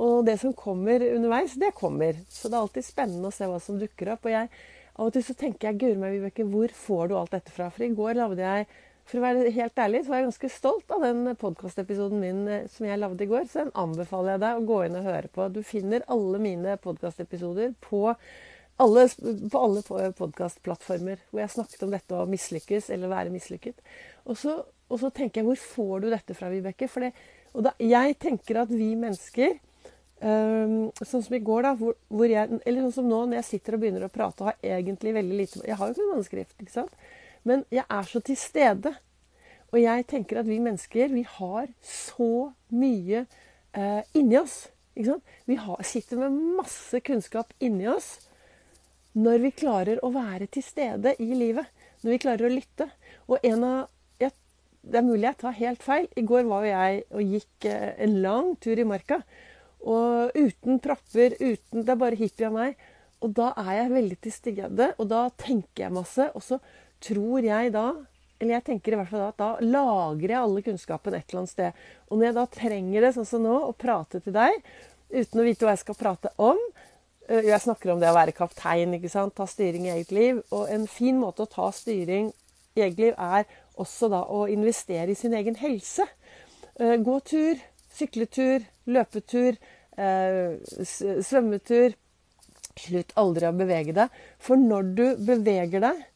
Og 0.00 0.24
det 0.24 0.38
som 0.40 0.54
kommer 0.56 1.02
underveis, 1.10 1.56
det 1.60 1.74
kommer. 1.76 2.20
Så 2.32 2.48
det 2.48 2.56
er 2.56 2.62
alltid 2.64 2.86
spennende 2.86 3.28
å 3.28 3.34
se 3.34 3.48
hva 3.48 3.58
som 3.60 3.80
dukker 3.80 4.14
opp. 4.14 4.28
Og 4.28 4.32
jeg, 4.32 4.48
av 4.96 5.08
og 5.08 5.16
til 5.16 5.24
så 5.26 5.36
tenker 5.36 5.70
jeg 5.70 5.80
Guri 5.82 5.98
meg, 6.00 6.14
Vibeke, 6.16 6.46
hvor 6.48 6.72
får 6.76 7.10
du 7.10 7.18
alt 7.18 7.34
dette 7.36 7.52
fra? 7.52 7.68
For 7.74 7.84
i 7.84 7.92
går 7.96 8.16
lagde 8.20 8.46
jeg 8.46 8.70
For 9.10 9.18
å 9.18 9.24
være 9.24 9.50
helt 9.50 9.80
ærlig, 9.82 10.04
så 10.04 10.12
var 10.12 10.20
jeg 10.20 10.26
ganske 10.28 10.48
stolt 10.54 10.92
av 10.94 11.02
den 11.02 11.32
podkastepisoden 11.40 12.20
min 12.22 12.44
eh, 12.46 12.66
som 12.70 12.84
jeg 12.86 13.00
lagde 13.00 13.24
i 13.24 13.26
går. 13.26 13.48
Så 13.50 13.64
den 13.64 13.72
anbefaler 13.82 14.36
jeg 14.36 14.42
deg 14.44 14.58
å 14.60 14.66
gå 14.68 14.76
inn 14.86 14.98
og 15.00 15.08
høre 15.08 15.30
på. 15.34 15.48
Du 15.50 15.64
finner 15.66 16.04
alle 16.14 16.38
mine 16.38 16.76
podkastepisoder 16.84 17.72
på 17.82 18.04
alle, 18.80 19.06
på 19.50 19.62
alle 19.64 19.82
podkastplattformer 20.16 21.24
hvor 21.26 21.42
jeg 21.42 21.54
snakket 21.56 21.82
om 21.84 21.96
dette 21.96 22.20
å 22.20 22.28
mislykkes 22.30 22.92
eller 22.94 23.10
være 23.10 23.34
mislykket. 23.34 23.82
Og 24.30 24.38
så, 24.38 24.54
og 24.62 25.02
så 25.02 25.10
tenker 25.10 25.42
jeg, 25.42 25.48
hvor 25.48 25.64
får 25.64 26.04
du 26.04 26.08
dette 26.12 26.36
fra, 26.38 26.52
Vibeke? 26.52 26.88
For 26.88 27.04
det, 27.04 27.10
og 27.50 27.66
da, 27.66 27.74
jeg 27.82 28.14
tenker 28.22 28.62
at 28.62 28.70
vi 28.70 28.92
mennesker 28.94 29.58
Um, 30.20 30.90
sånn 31.00 31.22
som 31.24 31.32
i 31.32 31.40
går, 31.40 31.62
da, 31.64 31.70
hvor, 31.80 31.94
hvor, 32.12 32.28
jeg 32.28 32.58
Eller 32.68 32.82
sånn 32.84 32.92
som 32.92 33.06
nå, 33.08 33.22
når 33.24 33.38
jeg 33.38 33.46
sitter 33.46 33.78
og 33.78 33.80
begynner 33.80 34.02
å 34.04 34.10
prate 34.12 34.44
og 34.44 34.50
har 34.50 34.58
egentlig 34.76 35.14
veldig 35.16 35.38
lite 35.38 35.62
Jeg 35.64 35.78
har 35.80 35.88
jo 35.88 35.94
ikke 35.94 36.02
noe 36.04 36.16
manuskript, 36.18 36.56
ikke 36.60 36.74
sant? 36.74 37.06
Men 37.48 37.62
jeg 37.72 37.86
er 37.88 38.10
så 38.10 38.20
til 38.20 38.36
stede. 38.36 38.92
Og 39.70 39.78
jeg 39.80 40.04
tenker 40.10 40.42
at 40.42 40.48
vi 40.48 40.58
mennesker, 40.60 41.12
vi 41.14 41.22
har 41.38 41.70
så 41.86 42.50
mye 42.74 43.22
eh, 43.24 44.02
inni 44.18 44.36
oss. 44.40 44.66
Ikke 44.92 45.14
sant? 45.14 45.36
Vi 45.48 45.56
har, 45.62 45.84
sitter 45.86 46.20
med 46.20 46.36
masse 46.58 47.00
kunnskap 47.06 47.54
inni 47.62 47.88
oss 47.88 48.18
når 49.16 49.40
vi 49.42 49.50
klarer 49.56 49.98
å 50.06 50.12
være 50.14 50.46
til 50.52 50.62
stede 50.62 51.16
i 51.22 51.30
livet. 51.34 51.66
Når 52.04 52.12
vi 52.12 52.20
klarer 52.22 52.46
å 52.46 52.52
lytte. 52.52 52.90
Og 53.30 53.46
en 53.46 53.64
av 53.66 53.80
jeg, 54.20 54.34
Det 54.82 55.00
er 55.00 55.06
mulig 55.06 55.26
jeg 55.28 55.40
tar 55.40 55.56
helt 55.58 55.82
feil. 55.82 56.06
I 56.16 56.26
går 56.28 56.44
var 56.48 56.64
jo 56.64 56.74
jeg 56.74 57.00
og 57.10 57.32
gikk 57.38 57.70
eh, 57.70 57.94
en 58.04 58.20
lang 58.24 58.52
tur 58.60 58.78
i 58.78 58.86
marka. 58.88 59.22
Og 59.88 60.36
uten 60.36 60.80
propper, 60.82 61.36
uten 61.40 61.84
Det 61.84 61.92
er 61.94 62.00
bare 62.00 62.18
hippie 62.18 62.48
av 62.48 62.56
meg. 62.56 62.80
Og 63.20 63.32
da 63.36 63.50
er 63.60 63.72
jeg 63.82 63.92
veldig 63.92 64.18
til 64.24 64.32
stede, 64.32 64.86
og 64.96 65.08
da 65.10 65.26
tenker 65.40 65.86
jeg 65.86 65.92
masse. 65.92 66.30
Og 66.34 66.44
så 66.44 66.60
tror 67.04 67.44
jeg 67.44 67.74
da 67.76 67.92
Eller 68.40 68.56
jeg 68.56 68.64
tenker 68.64 68.94
i 68.94 68.96
hvert 68.96 69.10
fall 69.10 69.20
da 69.20 69.32
at 69.34 69.40
da 69.40 69.48
lagrer 69.60 70.32
jeg 70.32 70.40
alle 70.40 70.62
kunnskapen 70.64 71.12
et 71.12 71.26
eller 71.28 71.42
annet 71.42 71.50
sted. 71.52 71.80
Og 72.08 72.16
når 72.16 72.24
jeg 72.24 72.36
da 72.38 72.44
trenger 72.54 73.04
det, 73.04 73.10
sånn 73.12 73.26
som 73.28 73.42
nå, 73.44 73.56
å 73.68 73.74
prate 73.76 74.22
til 74.24 74.32
deg, 74.32 74.62
uten 75.12 75.42
å 75.42 75.44
vite 75.44 75.66
hva 75.66 75.74
jeg 75.74 75.82
skal 75.82 75.98
prate 75.98 76.30
om. 76.40 76.62
jo 77.28 77.50
jeg 77.50 77.64
snakker 77.66 77.92
om 77.92 78.00
det 78.00 78.08
å 78.08 78.16
være 78.16 78.32
kaptein, 78.32 78.94
ikke 78.96 79.12
sant? 79.12 79.34
ta 79.36 79.44
styring 79.44 79.90
i 79.90 79.92
eget 79.92 80.14
liv. 80.16 80.40
Og 80.56 80.72
en 80.72 80.88
fin 80.88 81.20
måte 81.20 81.44
å 81.44 81.52
ta 81.52 81.68
styring 81.68 82.32
i 82.78 82.86
eget 82.86 83.04
liv 83.04 83.20
er 83.20 83.44
også 83.76 84.08
da 84.08 84.22
å 84.24 84.46
investere 84.48 85.12
i 85.12 85.18
sin 85.20 85.36
egen 85.36 85.60
helse. 85.60 86.08
Gå 86.80 87.20
tur, 87.28 87.60
sykletur, 88.00 88.64
løpetur, 88.90 89.58
svømmetur. 89.96 91.96
Slutt 92.80 93.12
aldri 93.20 93.48
å 93.48 93.56
bevege 93.56 93.94
deg. 93.96 94.12
For 94.40 94.60
når 94.60 94.92
du 94.96 95.06
beveger 95.26 95.88
deg, 95.88 96.06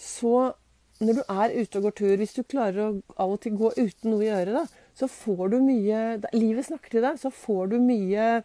så 0.00 0.54
Når 1.00 1.16
du 1.16 1.20
er 1.32 1.54
ute 1.56 1.78
og 1.78 1.84
går 1.86 1.92
tur, 1.96 2.16
hvis 2.20 2.34
du 2.36 2.42
klarer 2.44 2.80
å 2.84 2.88
av 3.16 3.30
og 3.32 3.38
til 3.40 3.54
gå 3.56 3.70
uten 3.72 4.10
noe 4.12 4.20
i 4.20 4.34
øret, 4.36 4.52
da, 4.52 4.66
så 4.92 5.06
får 5.08 5.48
du 5.48 5.54
mye 5.64 6.00
Livet 6.34 6.66
snakker 6.66 6.92
til 6.92 7.06
deg. 7.06 7.16
Så 7.16 7.30
får 7.32 7.70
du 7.72 7.78
mye 7.80 8.42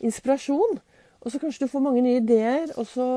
inspirasjon. 0.00 0.78
Og 1.20 1.28
så 1.28 1.40
kanskje 1.42 1.66
du 1.66 1.72
får 1.72 1.84
mange 1.84 2.00
nye 2.06 2.22
ideer, 2.22 2.72
og 2.80 2.88
så 2.88 3.08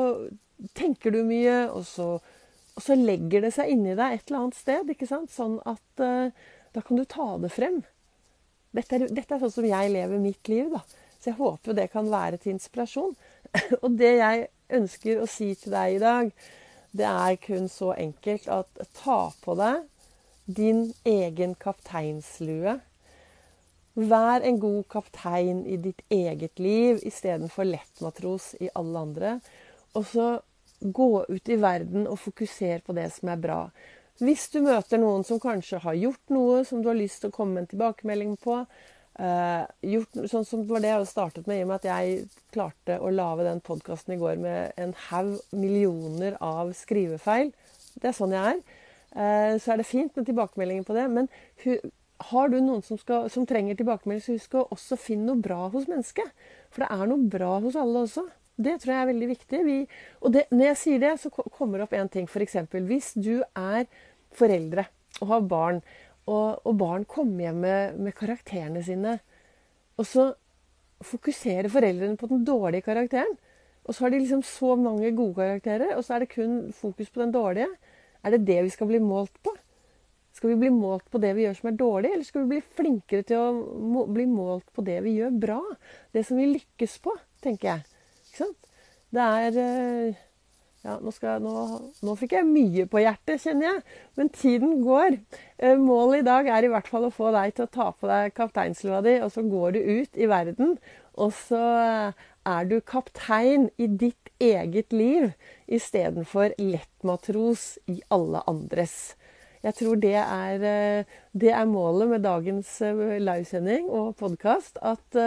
tenker 0.75 1.15
du 1.15 1.21
mye, 1.23 1.69
og 1.71 1.87
så, 1.87 2.09
og 2.75 2.83
så 2.83 2.97
legger 2.99 3.45
det 3.45 3.53
seg 3.55 3.71
inni 3.71 3.95
deg 3.95 4.17
et 4.17 4.27
eller 4.27 4.41
annet 4.41 4.59
sted. 4.59 4.91
ikke 4.91 5.07
sant? 5.07 5.31
Sånn 5.31 5.55
at 5.63 6.03
uh, 6.03 6.27
da 6.75 6.83
kan 6.83 6.99
du 6.99 7.07
ta 7.07 7.29
det 7.41 7.51
frem. 7.53 7.81
Dette 8.71 8.97
er, 8.97 9.07
dette 9.11 9.35
er 9.35 9.41
sånn 9.41 9.53
som 9.53 9.67
jeg 9.67 9.91
lever 9.91 10.21
mitt 10.23 10.51
liv, 10.51 10.71
da. 10.71 10.81
Så 11.21 11.31
jeg 11.31 11.37
håper 11.37 11.77
det 11.77 11.91
kan 11.93 12.09
være 12.11 12.39
til 12.41 12.55
inspirasjon. 12.55 13.13
og 13.83 13.89
det 13.99 14.15
jeg 14.17 14.47
ønsker 14.73 15.21
å 15.21 15.29
si 15.29 15.51
til 15.59 15.75
deg 15.75 15.97
i 15.97 16.01
dag, 16.01 16.31
det 16.91 17.07
er 17.07 17.39
kun 17.43 17.67
så 17.71 17.93
enkelt 17.95 18.47
at 18.51 18.85
ta 18.97 19.19
på 19.43 19.55
deg 19.59 19.83
din 20.51 20.87
egen 21.07 21.55
kapteinslue. 21.55 22.79
Vær 23.93 24.45
en 24.47 24.59
god 24.59 24.83
kaptein 24.91 25.65
i 25.67 25.77
ditt 25.79 26.01
eget 26.09 26.59
liv 26.59 27.01
istedenfor 27.07 27.67
lettmatros 27.67 28.53
i 28.63 28.71
alle 28.75 29.03
andre. 29.05 29.33
Og 29.99 30.07
så 30.07 30.27
gå 30.81 31.25
ut 31.27 31.49
i 31.49 31.59
verden 31.61 32.07
og 32.07 32.19
fokusere 32.19 32.79
på 32.85 32.95
det 32.97 33.09
som 33.13 33.29
er 33.29 33.41
bra. 33.41 33.59
Hvis 34.21 34.49
du 34.53 34.59
møter 34.61 35.01
noen 35.01 35.23
som 35.25 35.39
kanskje 35.41 35.79
har 35.81 35.97
gjort 35.97 36.33
noe 36.33 36.61
som 36.67 36.81
du 36.83 36.91
har 36.91 36.97
lyst 36.99 37.23
til 37.23 37.31
å 37.31 37.33
komme 37.33 37.55
med 37.55 37.63
en 37.63 37.71
tilbakemelding 37.71 38.35
på, 38.43 38.59
eh, 39.17 39.63
gjort, 39.93 40.19
sånn 40.29 40.45
som 40.45 40.61
det 40.61 40.69
var 40.69 40.83
det 40.83 40.91
jeg 40.91 41.07
startet 41.09 41.47
med, 41.47 41.57
i 41.57 41.63
og 41.63 41.71
med 41.71 41.79
at 41.79 41.89
jeg 41.89 42.29
klarte 42.53 42.99
å 43.01 43.09
lage 43.09 43.47
den 43.47 43.61
podkasten 43.65 44.13
i 44.13 44.19
går 44.21 44.37
med 44.37 44.73
en 44.77 44.93
haug 45.09 45.39
millioner 45.51 46.37
av 46.39 46.69
skrivefeil. 46.77 47.51
Det 47.97 48.11
er 48.11 48.13
sånn 48.17 48.37
jeg 48.37 48.53
er. 48.53 48.61
Eh, 49.11 49.57
så 49.57 49.73
er 49.73 49.81
det 49.81 49.89
fint 49.89 50.15
med 50.15 50.29
tilbakemeldinger 50.29 50.85
på 50.85 50.93
det. 50.95 51.07
Men 51.09 51.27
har 52.29 52.49
du 52.49 52.59
noen 52.61 52.83
som, 52.85 52.99
skal, 53.01 53.29
som 53.33 53.47
trenger 53.49 53.79
tilbakemelding, 53.79 54.21
så 54.21 54.37
husk 54.37 54.53
å 54.53 54.67
også 54.69 54.99
finne 54.99 55.31
noe 55.31 55.41
bra 55.41 55.65
hos 55.73 55.89
mennesket. 55.89 56.29
For 56.69 56.85
det 56.85 56.91
er 56.93 57.09
noe 57.09 57.25
bra 57.31 57.57
hos 57.63 57.79
alle 57.79 58.05
også. 58.05 58.27
Det 58.61 58.77
tror 58.81 58.93
jeg 58.93 59.01
er 59.01 59.09
veldig 59.09 59.27
viktig. 59.31 59.59
Vi, 59.65 59.77
og 60.21 60.33
det, 60.35 60.45
når 60.51 60.65
jeg 60.71 60.79
sier 60.81 61.01
det, 61.01 61.11
så 61.21 61.31
kommer 61.33 61.79
det 61.79 61.87
opp 61.87 61.97
én 61.97 62.11
ting. 62.11 62.27
F.eks. 62.29 62.59
hvis 62.69 63.13
du 63.17 63.41
er 63.57 63.87
foreldre 64.37 64.87
og 65.21 65.27
har 65.33 65.45
barn 65.51 65.81
og, 66.29 66.61
og 66.67 66.75
barn 66.77 67.05
kommer 67.09 67.47
hjem 67.47 67.61
med, 67.63 67.97
med, 67.99 68.15
karakterene 68.17 68.83
sine. 68.85 69.17
Og 69.99 70.07
så 70.07 70.27
fokuserer 71.01 71.71
foreldrene 71.71 72.19
på 72.19 72.29
den 72.29 72.45
dårlige 72.45 72.85
karakteren. 72.85 73.33
Og 73.81 73.95
så 73.95 74.05
har 74.05 74.13
de 74.13 74.21
liksom 74.21 74.43
så 74.45 74.75
mange 74.77 75.09
gode 75.17 75.39
karakterer, 75.39 75.95
og 75.97 76.05
så 76.05 76.15
er 76.15 76.23
det 76.23 76.33
kun 76.35 76.69
fokus 76.77 77.09
på 77.09 77.23
den 77.23 77.33
dårlige. 77.33 77.67
Er 78.21 78.35
det 78.35 78.45
det 78.45 78.59
vi 78.67 78.73
skal 78.73 78.91
bli 78.91 79.01
målt 79.01 79.33
på? 79.43 79.55
Skal 80.31 80.53
vi 80.53 80.59
bli 80.61 80.69
målt 80.71 81.09
på 81.11 81.19
det 81.19 81.33
vi 81.35 81.47
gjør 81.47 81.57
som 81.57 81.71
er 81.71 81.79
dårlig, 81.79 82.11
eller 82.13 82.27
skal 82.27 82.43
vi 82.43 82.53
bli 82.53 82.61
flinkere 82.77 83.25
til 83.27 83.41
å 83.41 84.05
bli 84.13 84.27
målt 84.29 84.69
på 84.71 84.85
det 84.85 85.01
vi 85.03 85.17
gjør 85.17 85.33
bra? 85.41 85.59
Det 86.13 86.23
som 86.27 86.39
vi 86.39 86.51
lykkes 86.53 86.99
på, 87.03 87.15
tenker 87.43 87.73
jeg. 87.73 87.87
Ikke 88.29 88.43
sant? 88.45 88.69
Det 89.11 89.25
er 89.41 89.57
eh, 89.59 90.21
ja, 90.81 90.95
nå, 90.97 91.11
jeg, 91.13 91.41
nå, 91.43 91.51
nå, 92.01 92.13
fikk 92.17 92.31
jeg 92.39 92.47
mye 92.47 92.87
på 92.89 93.03
hjertet, 93.03 93.43
kjenner 93.43 93.67
jeg. 93.67 93.81
Men 94.17 94.31
tiden 94.33 94.79
går. 94.81 95.19
Eh, 95.61 95.77
målet 95.77 96.23
i 96.23 96.25
dag 96.25 96.49
er 96.49 96.65
i 96.65 96.71
hvert 96.73 96.89
fall 96.89 97.05
å 97.05 97.13
få 97.13 97.29
deg 97.35 97.53
til 97.53 97.67
å 97.67 97.73
ta 97.75 97.87
på 97.93 98.09
deg 98.09 98.33
kapteinslua 98.37 99.03
di, 99.05 99.19
og 99.21 99.29
så 99.35 99.45
går 99.45 99.77
du 99.77 99.79
ut 100.01 100.17
i 100.17 100.29
verden. 100.31 100.75
Og 101.21 101.35
så 101.37 101.61
eh, 101.83 102.25
er 102.49 102.69
du 102.71 102.79
kaptein 102.81 103.69
i 103.77 103.91
ditt 103.93 104.33
eget 104.41 104.89
liv 104.95 105.29
istedenfor 105.69 106.57
lettmatros 106.57 107.75
i 107.85 107.99
alle 108.09 108.41
andres. 108.49 109.13
Jeg 109.61 109.77
tror 109.77 110.01
det 110.01 110.17
er, 110.17 110.65
eh, 110.65 111.17
det 111.37 111.53
er 111.53 111.69
målet 111.69 112.15
med 112.15 112.25
dagens 112.25 112.79
livesending 112.81 113.85
og 113.85 114.15
podkast. 114.17 114.81
At 114.81 115.21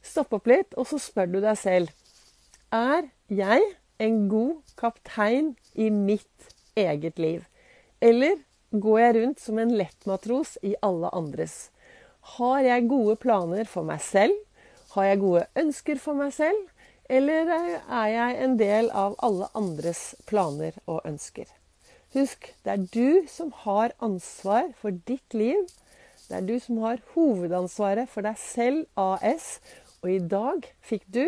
stopp 0.00 0.38
opp 0.38 0.48
litt, 0.48 0.72
og 0.80 0.88
så 0.88 0.96
spør 1.02 1.34
du 1.36 1.42
deg 1.42 1.58
selv 1.60 1.92
Er 2.72 3.10
jeg 3.28 3.74
en 3.98 4.26
god 4.28 4.60
kaptein 4.78 5.54
i 5.74 5.90
mitt 5.90 6.52
eget 6.76 7.18
liv? 7.18 7.44
Eller 8.00 8.38
går 8.70 9.00
jeg 9.00 9.16
rundt 9.16 9.40
som 9.40 9.58
en 9.58 9.74
lettmatros 9.76 10.56
i 10.62 10.74
alle 10.84 11.10
andres? 11.16 11.70
Har 12.36 12.60
jeg 12.66 12.88
gode 12.90 13.16
planer 13.22 13.68
for 13.70 13.86
meg 13.86 14.02
selv? 14.04 14.34
Har 14.96 15.10
jeg 15.10 15.20
gode 15.22 15.46
ønsker 15.56 16.00
for 16.02 16.18
meg 16.18 16.34
selv? 16.34 16.66
Eller 17.08 17.52
er 17.52 18.08
jeg 18.10 18.38
en 18.42 18.56
del 18.58 18.90
av 18.90 19.14
alle 19.22 19.46
andres 19.54 20.16
planer 20.26 20.74
og 20.86 21.04
ønsker? 21.06 21.46
Husk, 22.16 22.48
det 22.64 22.72
er 22.72 22.86
du 22.94 23.28
som 23.30 23.52
har 23.64 23.94
ansvar 24.02 24.72
for 24.80 24.94
ditt 25.06 25.34
liv. 25.36 25.66
Det 26.26 26.40
er 26.40 26.46
du 26.48 26.56
som 26.62 26.80
har 26.82 27.02
hovedansvaret 27.14 28.10
for 28.10 28.26
deg 28.26 28.38
selv 28.40 28.86
AS. 28.98 29.58
Og 30.02 30.10
i 30.16 30.22
dag 30.22 30.66
fikk 30.82 31.04
du 31.12 31.24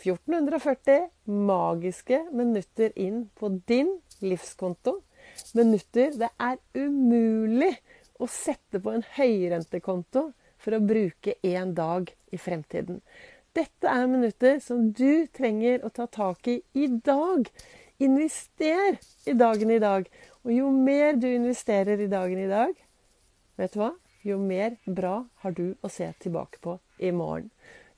1440 0.00 1.08
magiske 1.24 2.22
minutter 2.32 2.92
inn 2.98 3.26
på 3.36 3.52
din 3.68 3.98
livskonto. 4.24 5.00
Minutter 5.54 6.14
det 6.16 6.30
er 6.40 6.60
umulig 6.74 7.74
å 8.20 8.28
sette 8.30 8.80
på 8.80 8.94
en 8.94 9.04
høyrentekonto 9.16 10.30
for 10.60 10.76
å 10.76 10.84
bruke 10.84 11.36
én 11.46 11.74
dag 11.76 12.10
i 12.32 12.40
fremtiden. 12.40 13.00
Dette 13.56 13.90
er 13.90 14.06
minutter 14.06 14.60
som 14.62 14.90
du 14.94 15.26
trenger 15.34 15.84
å 15.84 15.90
ta 15.92 16.06
tak 16.06 16.48
i 16.48 16.60
i 16.78 16.86
dag. 16.88 17.48
Invester 18.00 18.96
i 19.26 19.34
dagen 19.36 19.72
i 19.74 19.80
dag. 19.82 20.06
Og 20.44 20.52
jo 20.54 20.70
mer 20.72 21.18
du 21.20 21.26
investerer 21.28 22.00
i 22.00 22.08
dagen 22.08 22.40
i 22.40 22.48
dag, 22.48 22.72
vet 23.60 23.74
du 23.74 23.82
hva? 23.82 23.90
Jo 24.24 24.36
mer 24.40 24.76
bra 24.84 25.24
har 25.42 25.56
du 25.56 25.74
å 25.80 25.88
se 25.92 26.08
tilbake 26.20 26.60
på 26.64 26.78
i 27.00 27.10
morgen. 27.12 27.50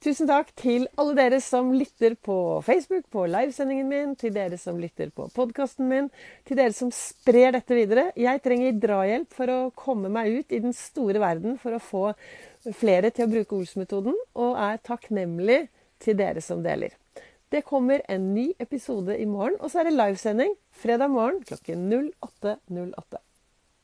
Tusen 0.02 0.26
takk 0.26 0.49
til 0.59 0.88
alle 0.99 1.12
dere 1.14 1.37
som 1.38 1.68
lytter 1.71 2.16
på 2.26 2.35
Facebook, 2.66 3.04
på 3.14 3.23
livesendingen 3.30 3.87
min, 3.87 4.16
til 4.18 4.32
dere 4.35 4.56
som 4.59 4.80
lytter 4.82 5.12
på 5.14 5.28
podkasten 5.30 5.87
min, 5.87 6.09
til 6.49 6.59
dere 6.59 6.75
som 6.75 6.90
sprer 6.90 7.54
dette 7.54 7.76
videre. 7.78 8.09
Jeg 8.18 8.42
trenger 8.42 8.80
drahjelp 8.82 9.38
for 9.38 9.52
å 9.54 9.61
komme 9.78 10.11
meg 10.11 10.40
ut 10.40 10.56
i 10.56 10.59
den 10.64 10.75
store 10.75 11.23
verden 11.23 11.54
for 11.62 11.78
å 11.78 11.82
få 11.87 12.04
flere 12.75 13.14
til 13.14 13.28
å 13.28 13.32
bruke 13.37 13.61
Ols-metoden, 13.61 14.18
og 14.35 14.59
er 14.59 14.82
takknemlig 14.82 15.61
til 16.02 16.18
dere 16.18 16.42
som 16.42 16.66
deler. 16.66 16.99
Det 17.54 17.62
kommer 17.62 18.02
en 18.11 18.32
ny 18.35 18.49
episode 18.59 19.14
i 19.14 19.28
morgen, 19.30 19.61
og 19.62 19.71
så 19.71 19.85
er 19.85 19.92
det 19.92 20.00
livesending 20.00 20.59
fredag 20.82 21.14
morgen 21.14 21.44
klokken 21.47 21.87
08.08. 22.11 22.59
08. 22.90 23.23